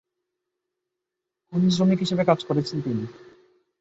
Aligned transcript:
খনি 1.53 1.69
শ্রমিক 1.71 1.99
হিসেবে 1.99 2.23
কাজ 2.25 2.39
করেছেন 2.47 2.77
তিনি। 2.81 3.03